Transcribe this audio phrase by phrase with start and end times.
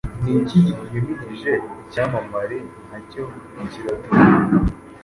[0.23, 1.53] Ni iki gihimihije
[1.83, 2.57] Icyamamare
[2.89, 3.23] nacyo
[3.71, 4.55] kiraduanga